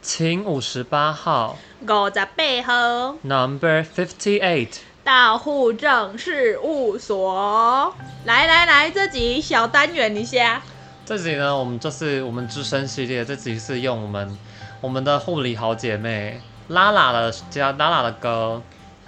[0.00, 7.94] 请五十八号，五十八号，Number fifty eight，到户政事务所。
[8.24, 10.62] 来来来，这集小单元一下。
[11.04, 14.38] 这集呢，我们就是我们之声系列，这集是用我们
[14.80, 18.62] 我们的护理好姐妹拉拉的加拉拉的歌，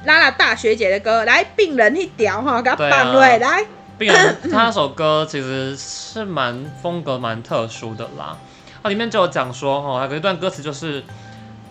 [0.05, 3.67] 拉拉大学姐的歌，来病人一条哈，给他放对、啊、来。
[3.97, 8.37] 病人 他那首歌其实是蛮风格蛮特殊的啦。
[8.83, 11.03] 它里面就有讲说，哈，有一段歌词就是，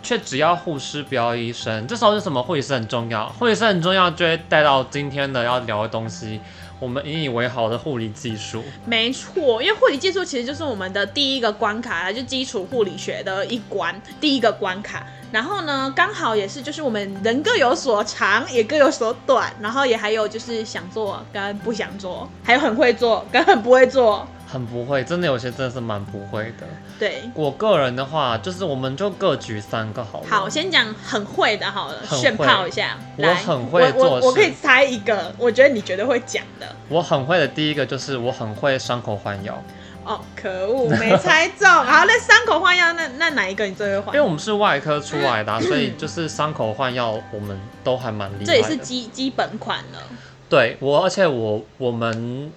[0.03, 1.87] 却只要护士不要医生。
[1.87, 2.41] 这时候是什么？
[2.41, 6.39] 护理师很重要，护理师很重要，就会带到今天的要聊的东西，
[6.79, 8.63] 我们引以为豪的护理技术。
[8.85, 15.05] 没错，因为护理技术其实就是我们的第一个关卡，就基础护理学的一关，第一个关卡。
[15.31, 24.27] 然后呢，刚好也是就是我们人各有所长，也各有所短，然后也还有就是想做跟不想做，还有很会做跟很不会做。
[24.47, 26.65] 很不会，真的有些真的是蛮不会的。
[26.99, 30.27] 对，我个人的话，就是我们就各举三个好了。
[30.29, 32.97] 好，先讲很会的，好了，炫炮一下。
[33.15, 36.67] 我很会做我，我可以猜一个，我觉得你绝对会讲的。
[36.89, 39.63] 我很会的第一个就是我很会伤口换药。
[40.03, 41.65] 哦，可恶，没猜中。
[41.71, 44.15] 好，那伤口换药，那那哪一个你最会换？
[44.15, 48.45] 因为我们是外科出来的，啊， 所以就是伤口换药，我们都还蛮厉害的。
[48.45, 50.03] 这也是基基本款了。
[50.49, 52.51] 对我，而且我我们。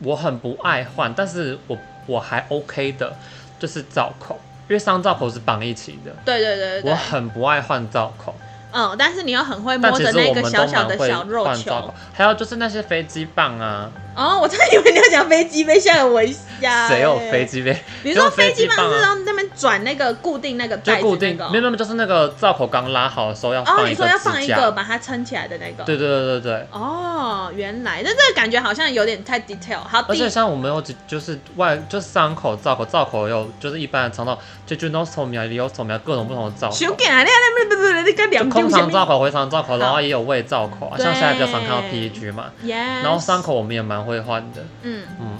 [0.00, 3.16] 我很不爱换，但是我我还 OK 的，
[3.64, 6.14] 就是罩口，因为上罩口是绑一起的。
[6.22, 6.90] 对对对对。
[6.90, 8.34] 我很不爱换罩口。
[8.72, 11.94] 嗯，但是你又很会摸着那个小小的小肉球。
[12.12, 13.90] 还有就是那些飞机棒啊。
[14.14, 16.88] 哦，我真的以为你要讲飞机杯，吓了我一下。
[16.88, 17.76] 谁有飞机杯？
[18.02, 20.76] 你说飞机棒是让那边转那个固定那个？
[20.78, 23.82] 就固定，没有没有，就是那个造口刚拉好的时候要放一个。
[23.84, 25.84] 哦，你说要放一个把它撑起来的那个？
[25.84, 26.66] 对对对对对。
[26.70, 29.78] 哦，原来，那这个感觉好像有点太 detail。
[29.78, 36.74] 好，而且像我们有就是外就是伤口造口造口有就是一般的肠道就就 nostomy 啊 ileostomy 啊各种不同的造口。
[36.74, 42.44] 手感啊，那那不不不，你个两空肠造口、回肠造口，然后也有胃造口啊，像现在比较常看到 PEG 嘛。
[43.02, 44.64] 然后伤口我们也蛮会换的。
[44.82, 45.38] 嗯嗯，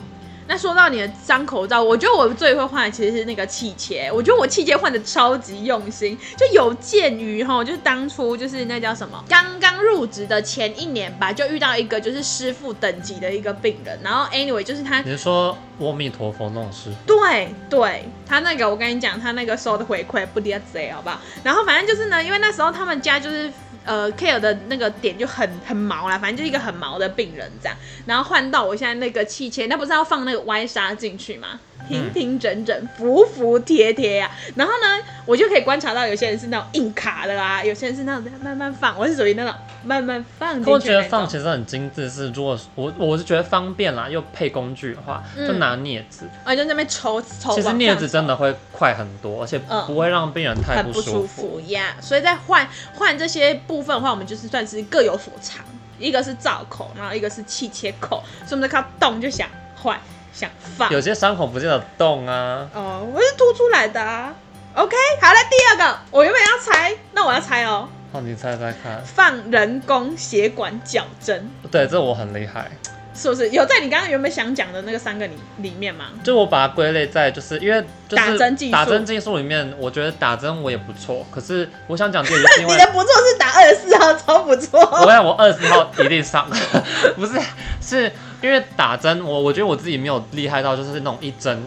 [0.49, 4.11] 那说到你的脏口罩，我觉得我最会换的其实是那个气切。
[4.13, 16.97] 我觉得我气切换的超级用心，就有鉴于哈，就是当初就是那叫什么，刚刚入职的前一年吧，就遇到一个就是师傅等级的一个病人，然后 anyway 就是他，你是说阿弥陀佛那种师傅？
[17.07, 21.19] 对对，他那个我跟你讲，他那个收的回馈不离贼，好不好？
[21.43, 23.51] 然后反正就是呢，因为那时候他们家就是。
[23.85, 31.61] 呃，care 的那个点就很很毛啦，反正就是一个很毛的病人这样，然后换到我现在那个气切，那不是要放那个歪纱进去吗？
[31.89, 34.31] 平平整整、服服帖帖呀。
[34.55, 40.71] 然后呢，我就可以观察到有些人是那种硬卡的啦，有些人是那种慢慢放，我是属于那种慢慢放进去。
[40.71, 47.55] 我觉得放其实很精致，是如果我我是觉得方便啦，又配工具的话，就拿镊子，啊、嗯，就那边抽抽。
[47.55, 51.97] 其实镊子真的会快很多，而且不会让病人太不舒服呀。
[52.01, 55.65] 所以在换换这些部分的话，我们就是算是各有所长，
[55.99, 59.99] 一个是造口，然后一个是气切口，所以我们在看动就想换。
[60.35, 62.69] 想放，有些伤口不见得动啊。
[62.75, 64.35] 哦，我是凸出来的啊。
[64.75, 67.89] OK，好了，第二个，我原本要猜，那我要猜哦。
[68.13, 69.01] 好，你猜猜看。
[69.05, 71.49] 放人工血管矫正。
[71.71, 72.69] 对，这我很厉害。
[73.17, 76.07] 是不是有在你刚刚原本想讲的那个三个里里面吗？
[76.25, 81.25] 就我把它归类在，就是因为就是打针技术，打针技术里面，我觉得打针我也不错。
[81.31, 84.81] 可是我想讲这个， 你的不错是打二十四号超不错。
[84.81, 86.51] 我想我二十四号一定上，
[87.15, 87.41] 不是
[87.81, 88.13] 是。
[88.45, 91.63] 因为打针，我我觉得我自己没有厉害到，就是那种一针，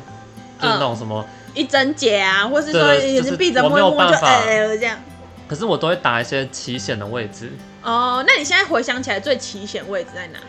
[0.61, 4.99] 就是那种什么、嗯、一针解啊，或是说眼睛闭着摸摸就哎这样。
[5.47, 7.51] 可是我都会打一些奇险的位置。
[7.81, 10.39] 哦，那你现在回想起来最奇险位置在哪？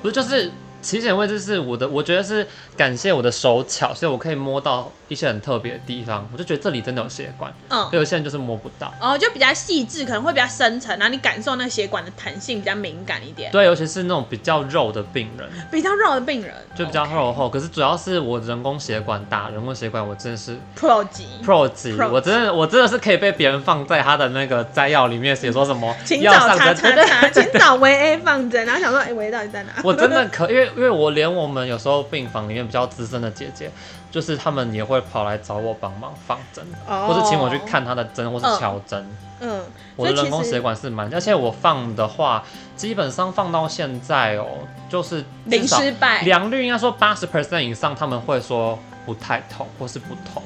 [0.00, 0.50] 不是就是。
[0.82, 6.28] 起险位置是我的，我觉得是感谢我的手巧，所以我可以摸到一些很特别的地方。
[6.32, 8.92] 我就觉得这里真的有血管，嗯，有些人就是摸不到。
[9.00, 13.52] 哦，就比较细致，可能会比较深层，然后你感受那血管的弹性比较敏感一点。
[13.52, 17.48] 对，尤其是那种比较肉的病人，比较肉的病人就比较肉厚。
[17.48, 29.72] 可是主要是我人工血管打人工血管，我真的是 pro 级，pro 级，我真的我真的是可以被别人放在他的那个摘要里面写说什么，请找查查查，请找维 A 放针，然后想说哎维 A、到底在哪？
[29.84, 31.36] 我真的可，因为因为我连。
[31.36, 33.70] 我们有时候病房里面比较资深的姐姐，
[34.10, 37.08] 就是他们也会跑来找我帮忙放针，oh.
[37.08, 39.06] 或是请我去看他的针，或是敲针。
[39.40, 39.62] 嗯，
[39.96, 42.42] 我的人工血管是蛮，而且我放的话，
[42.74, 44.46] 基本上放到现在哦，
[44.88, 50.42] 就是零失败，良率应该说八十 percent 以上，他们会说不太痛，或是不痛。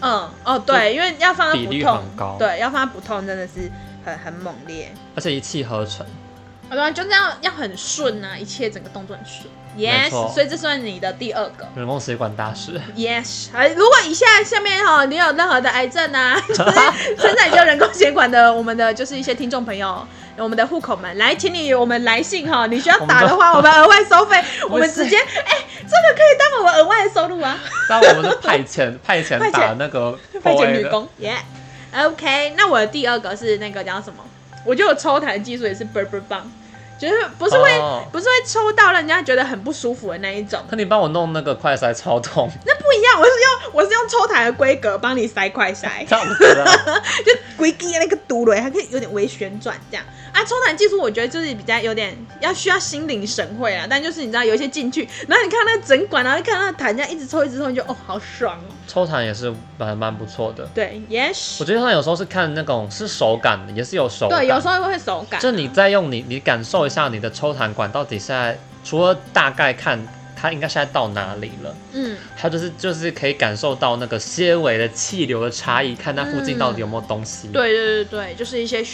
[0.00, 3.72] 嗯，哦，对，因为要放到比例很高，对，要放到不痛真的是
[4.04, 6.04] 很很猛烈，而且一气呵成。
[6.68, 9.48] 好吧，就这样要很顺啊，一切整个动作很顺。
[9.76, 12.80] Yes，所以这算你的第二个人工血管大师。
[12.96, 16.62] Yes，如果以下下面哈，你有任何的癌症啊， 就是
[17.18, 20.06] 生产就人工血管的，我们的就是一些听众朋友，
[20.36, 24.40] 我们的户口们，来，请你我们来信哈，你需要打的话，我们额外收费，
[24.70, 27.58] 我们直接，哎，这个可以当我们额外的收入啊。
[27.90, 31.08] 当我们是 派遣派遣打那个派遣女工。
[31.20, 34.22] Yeah，OK，那我的第二个是那个叫什么？
[34.64, 36.50] 我觉得我抽痰技术也是倍儿倍儿棒。
[36.96, 38.02] 就是不是会、oh.
[38.12, 40.62] 不是会抽到让人家觉得很不舒服的那一种。
[40.70, 42.48] 可你帮我弄那个快塞超痛。
[42.64, 45.88] 那不一样，我是用我是用抽痰的规格帮你塞快塞。
[46.08, 46.72] 这样子啊。
[47.26, 50.06] 就规格那个嘟噜，还可以有点微旋转这样。
[50.34, 53.86] 啊，抽痰技术我觉得就是比较有点要需要心领神会啊。
[53.88, 58.74] 但就是你知道有一些进去，然后你看那个针管，然后你看那个痰这样一直抽一直抽，你就哦好爽哦。
[58.88, 60.66] 抽痰也是蛮蛮不错的。
[60.74, 61.56] 对，Yes。
[61.60, 64.40] 我觉得他有时候是看那种是手感的，也是有手感。
[64.40, 65.40] 对，有时候会手感。
[65.40, 69.98] 就你在用你你感受一下你的抽痰管到底现在，除了大概看
[70.36, 77.48] 它应该现在到哪里了，嗯，还有就是就是可以感受到那个些微的气流的差异，看它附近到底有没有东西。
[77.48, 78.84] 嗯、对对对对，就是一些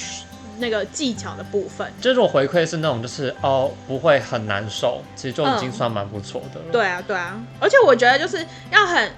[0.61, 1.93] 那个技巧的部分。
[2.01, 6.67] 就是我回馈是那种就是哦不会很难受，其实就已经算蛮不错的了。
[6.69, 9.11] 嗯、对啊对啊，而且我觉得就是要很。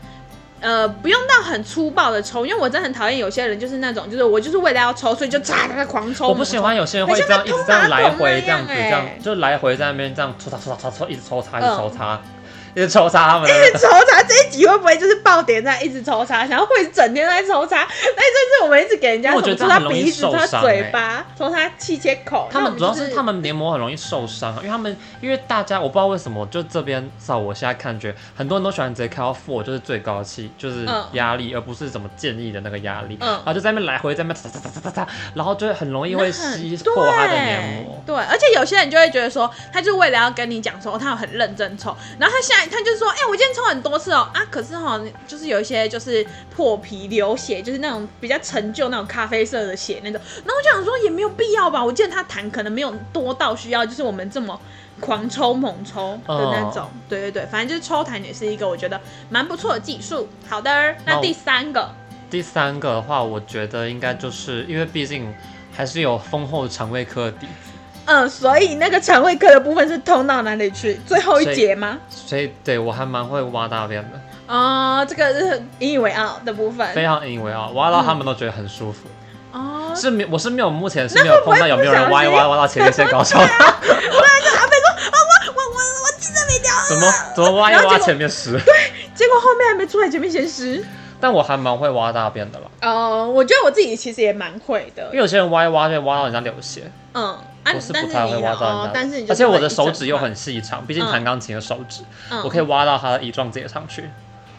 [0.64, 6.28] 呃，不用到很粗暴的抽，因为我真的很讨厌有些人，就是那种，就是我就是为了要抽，所以就嚓嚓狂抽。
[6.28, 12.14] 我不喜欢有些人会这样一直这样来回这样子，这样就来回在那边这样抽抽抽抽抽，一直抽插，一直抽插。
[12.14, 12.28] 嗯
[12.74, 16.46] 一直抽插他们， 一直抽插，这一集会不会就是爆点在一直抽插？
[16.46, 22.48] 想要会整天在抽插，但是这次我们一直给人家抽他鼻子、抽他嘴巴、抽他气切口。
[22.52, 33.16] 他们主要是他们黏膜很容易受伤，因为他们因为大家我不知道为什么，就这边照我现在看觉，很多人都喜欢直接开到 four，，就是最高气，就是压力，而不是怎么建议的那个压力。
[33.20, 38.02] 嗯，然后就在那边来回在那边擦擦擦擦擦，然后就很容易会吸破他的黏膜。
[38.04, 42.62] 对，而且有些人就会觉得说，他就为了要跟你讲说他有很认真抽，然后他现在。
[42.72, 50.20] 他就说：“哎、欸，我今天抽很多次哦，啊，可是哈，就是有一些就是破皮流血，就是那种比较陈旧那种咖啡色的血那种。
[50.44, 51.84] 然后我就想说，也没有必要吧。
[51.84, 54.60] 我记得他痰可能没有多到需要，就是我们这么
[55.00, 56.88] 狂抽猛抽的那种。
[56.92, 60.28] 嗯、对对对，反正就是抽痰也是一个我觉得蛮不错的技术。
[60.48, 61.90] 好的，那第三个，
[62.30, 65.32] 第三个的话，我觉得应该就是因为毕竟
[65.72, 67.70] 还是有丰厚的肠胃科的底子。”
[68.04, 70.98] 嗯，所以那个肠胃科的部分是通到哪里去？
[71.06, 72.00] 最后一节吗？
[72.10, 74.20] 所以，所以对我还蛮会挖大便的。
[74.48, 79.08] 哦、呃，这个是引以为傲的部分，非常引以为傲，挖到他们都觉得很舒服。
[79.52, 83.46] 哦、嗯，是没，我是没有，目前是没有碰到有没有人挖一挖挖到前列腺高潮的。
[83.46, 86.72] 不然就阿飞说啊，我我我我记得没掉。
[86.88, 88.58] 怎么怎么挖一挖前面湿？
[88.58, 90.84] 对，结果后面还没出来，前面先湿。
[91.20, 92.66] 但我还蛮会挖大便的啦。
[92.82, 96.90] 哦、呃，我觉得我自己其实也蛮会的，因为有些人挖一挖就挖到人家流血。
[97.14, 97.38] 嗯。
[97.64, 102.02] 我是不太会挖到人家，但是而且我的手指又很细长，毕竟弹钢琴的手指，
[102.42, 104.10] 我可以挖到他的乙状结上去。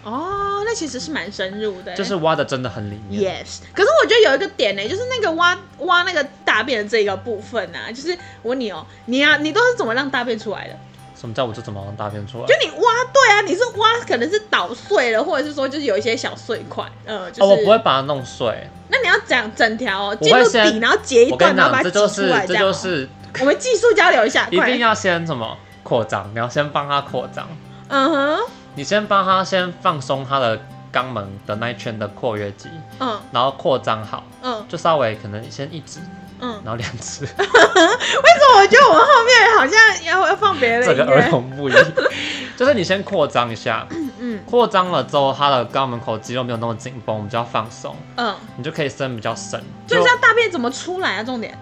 [0.04, 3.24] 哦，那其实是蛮深入的，就是挖的真的很里面。
[3.24, 8.12] Yes，可是我觉得有一个点呢，就是那个挖挖那个大便的这个部分啊，就是
[8.42, 10.78] 我问你哦，你啊，你都是怎么让大便出来的？
[11.16, 12.46] 什么叫我就怎么让大便出来？
[12.46, 18.68] 就你挖，对啊，你是挖可能是捣碎了，或者是说就是有一些小碎块，呃，就是我不会把它弄碎。
[18.90, 22.46] 那你要讲整条哦，进入底，然后截一段，然后把它挤出来。
[22.46, 23.08] 这就是
[23.40, 26.30] 我们技术交流一下，一定要先什么扩张？
[26.34, 27.48] 你要先帮它扩张。
[27.88, 28.44] 嗯哼。
[28.76, 30.60] 你先帮他先放松他的
[30.92, 36.00] 肛门的那一圈的括约肌，嗯，然后扩张好，嗯，就稍微可能先一指。
[36.40, 37.24] 嗯，然后两次。
[37.38, 40.86] 为什么我觉得我们后面好像要要放别的？
[40.86, 41.74] 这个儿童不宜，
[42.58, 43.88] 就是你先扩张一下，
[44.20, 49.64] 嗯，扩张了之后，他的肛门口肌肉没有那么紧绷，比较放松，嗯，你就可以伸比较深。
[49.88, 51.24] 就是要大便怎么出来啊？
[51.24, 51.58] 重点。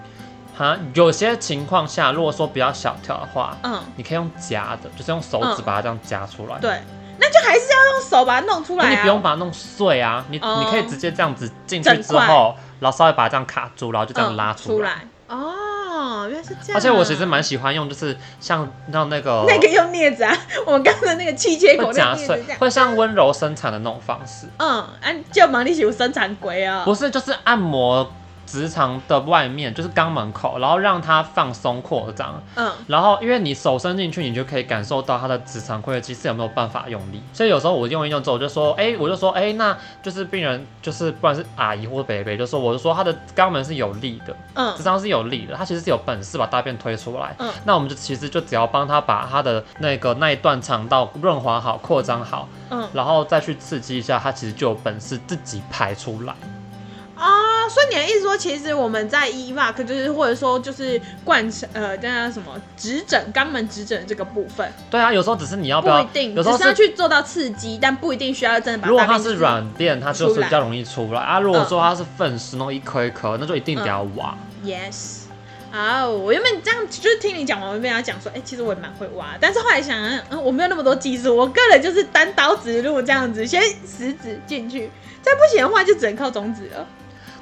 [0.58, 6.58] 哈，有些情况下，如果说比较小条的话，嗯，你可以用夹的，就是用手指把它这样夹出来。
[6.60, 6.82] 对，
[7.20, 8.90] 那就还是要用手把它弄出来。
[8.90, 12.56] 你不用把它弄碎啊，你你可以直接这样子进去之后。
[12.80, 14.90] 然后稍微把它这样卡住，然后就这样拉出来。
[15.28, 16.76] 嗯、出来哦，原来是这样。
[16.76, 24.48] 而且我其实蛮喜欢用，就是像让那个那个用镊子啊，我们刚才那个气切口夹碎，会像温柔生产的那种方式。
[24.58, 26.82] 嗯，按就忙你喜欢生产鬼啊？
[26.84, 28.12] 不是，就是按摩。
[28.52, 56.36] 直肠的外面就是肛门口，然后让它放松扩张，嗯，然后因为你手伸进去，你就可以感受到它的直肠括约肌是有没有办法用力，所以有时候我用一用之后，我就说，哎、欸，我就说，哎、欸，那就是病人就是不管是阿姨或者伯伯，就说我就说他的肛门是有力的，嗯，直肠是有力的，他其实是有本事把大便推出来，嗯，那我们就其实就只要帮他把他的那个那一段肠道润滑好、扩张好，嗯，然后再去刺激一下，他其实就有本事自己排出来，
[57.70, 68.88] 所以你的意思说，其实我们在 EVAC 就是或者说就是灌呃叫什么指诊肛门指诊这个部分，对啊，有时候只是你要不要，不一定，有时候是要去做到刺激，但不一定需要真的把。
[68.88, 71.40] 如果它是软垫，它就是比较容易出来啊。
[71.40, 74.36] 如果说它是粪石，那种一颗一颗，那就一定得要挖。
[74.64, 75.22] 嗯、yes。
[75.72, 79.98] 啊、oh，我原本这样就是听你讲完，我原本要讲说，哎、欸，其实我也蛮会挖，但是后来想，
[80.30, 84.92] 嗯，我没有那么多技术，我个人就是单刀直入这样子，先食指进去，
[85.22, 86.86] 再不行的话就只能靠中指了。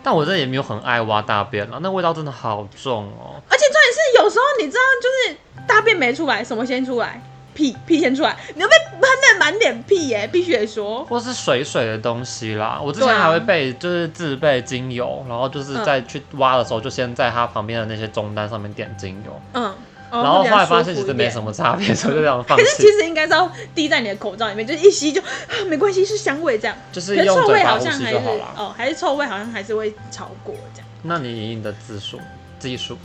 [0.04, 3.42] 但我这也没有很爱挖大便了，那味道真的好重哦。
[3.50, 5.38] 而且重点是，有时候你知道，就是
[5.68, 7.22] 大便没出来，什么先出来？
[7.52, 12.80] 屁屁先出来，你要被喷的满脸屁耶，必须得说，或是水水的东西啦。
[12.82, 19.42] 我之前还会备，就是自备精油，然后就是在去挖的时候，就先在它旁边的那些中单上面点精油。
[19.54, 19.76] 嗯，
[20.12, 22.64] 哦、然后后来发现其实没什么差别，所以就这样 放弃。
[22.64, 25.28] 可是其实应该是要滴在你的口罩里面，就一吸就啊
[25.70, 26.76] 没关系，是香味这样。
[26.92, 28.18] 就是用臭味好像还是
[28.56, 30.88] 哦，还是臭味好像还是会超过这样。
[31.04, 32.20] 那你隐隐的字数
[32.60, 32.98] 技数。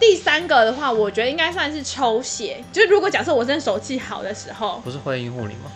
[0.00, 2.62] 第三个的话，我觉得应该算是抽血。
[2.72, 5.70] 就是如果假设我真的手气好的时候，不是会阴护理吗？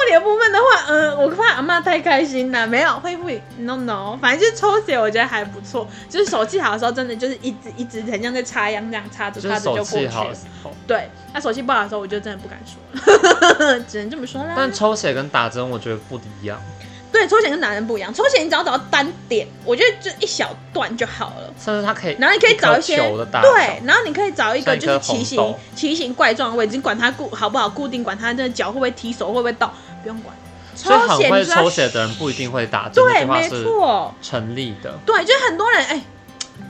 [0.00, 2.66] 啊，会阴护理的部分的话，嗯、呃，我怕阿妈太开心了。
[2.66, 5.86] 没有会阴护理，no no，反正就是抽血，我觉得还不错。
[6.08, 10.08] 就是手气好的时候，真的就是一直一直很像在插秧这样插着插着就过去。
[10.86, 14.54] 对，那手气不好的时候，我就真的不敢说了， 只能这么说啦。
[14.56, 16.60] 但抽血跟打针，我觉得不一样。
[17.12, 18.14] 对，抽血跟打针不一样。
[18.14, 21.52] 抽血你只要找到单点，我觉得就一小段就好了。
[21.58, 29.68] 甚至它可以，然后你可以找一些一对，然后你可以找一个就是奇形奇形怪状的位置，你管它固好不好固定，管它的脚会不会踢，手会不会动，
[30.02, 30.34] 不用管。
[30.74, 34.98] 所以很会抽血的人不一定会打针，对，没错，成立的。
[35.04, 36.00] 对，就很多人哎，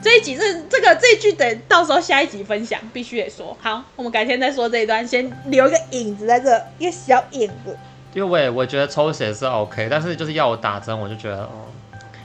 [0.01, 3.55] 这一集这这个这一句等到时候下一集分享，必须得说。
[3.61, 7.77] 好，我们改天再说这一段，先留一个影子在这，一个小影子。
[8.13, 11.67] 因为我也我觉得抽血是 OK，但是就是要我打针，我就觉得哦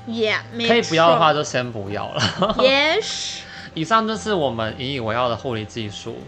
[0.08, 2.20] ，Yeah，可以不要的话就先不要了。
[2.58, 3.36] Yes，
[3.75, 6.18] 以上就是我们引以为傲的护理技术，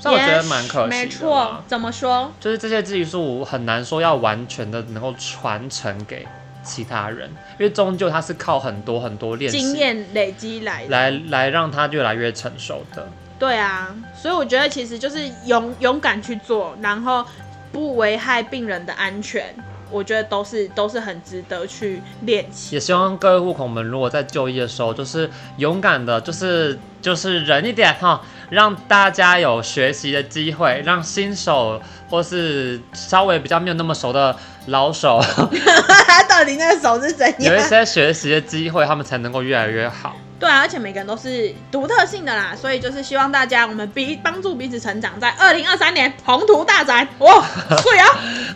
[0.00, 0.96] 所以我觉得蛮可惜的。
[0.96, 2.32] 没错，怎么说？
[2.40, 6.26] 就是这些技术很难说要完全的能够传承给
[6.64, 7.28] 其他人，
[7.58, 13.06] 因为终究它是靠很多很多练习、经验累积来来来让它越来越成熟的。
[13.38, 17.24] 对啊，所以我觉得其实就是勇勇敢去做，然后。
[17.72, 19.54] 不危害病人的安全，
[19.92, 22.74] 我觉得都是都是很值得去练习。
[22.74, 31.80] 也希望各位护孔们，如果在就医的时候，就是勇敢的，就是就是忍一点哈，让大家有学习的机会，让新手
[32.10, 35.20] 或是稍微比较没有那么熟的老手，
[36.28, 37.54] 到底那个手是怎样？
[37.54, 40.16] 有一些学习的机会，他们才能够越来越好。
[40.38, 47.44] 对啊，而且每个人都是独特性的啦，所以就是希望大家我们彼帮助彼此成长，在二零二三年宏图大展哇，
[47.84, 48.08] 对啊。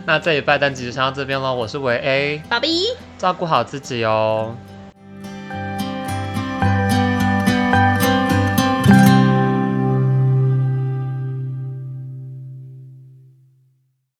[0.05, 2.69] 那这一拜单集就先到这边喽，我是维 A，宝贝，
[3.19, 4.55] 照顾好自己哦。